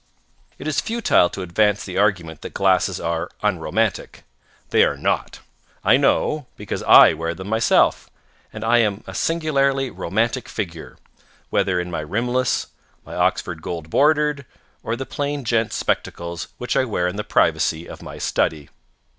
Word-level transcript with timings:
It 0.57 0.67
is 0.67 0.81
futile 0.81 1.29
to 1.29 1.43
advance 1.43 1.85
the 1.85 1.99
argument 1.99 2.41
that 2.41 2.55
glasses 2.55 2.99
are 2.99 3.29
unromantic. 3.43 4.23
They 4.71 4.83
are 4.83 4.97
not. 4.97 5.41
I 5.83 5.95
know, 5.95 6.47
because 6.57 6.81
I 6.81 7.13
wear 7.13 7.35
them 7.35 7.49
myself, 7.49 8.09
and 8.51 8.63
I 8.63 8.79
am 8.79 9.03
a 9.05 9.13
singularly 9.13 9.91
romantic 9.91 10.49
figure, 10.49 10.97
whether 11.51 11.79
in 11.79 11.91
my 11.91 11.99
rimless, 12.01 12.65
my 13.05 13.13
Oxford 13.13 13.61
gold 13.61 13.91
bordered, 13.91 14.47
or 14.81 14.95
the 14.95 15.05
plain 15.05 15.43
gent's 15.43 15.75
spectacles 15.75 16.47
which 16.57 16.75
I 16.75 16.83
wear 16.83 17.07
in 17.07 17.15
the 17.15 17.23
privacy 17.23 17.87
of 17.87 18.01
my 18.01 18.17
study. 18.17 18.69